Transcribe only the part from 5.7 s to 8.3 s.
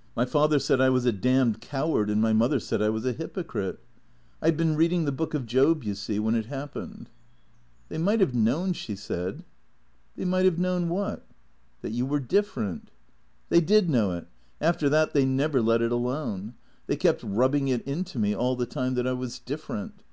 you see, when it happened."" They might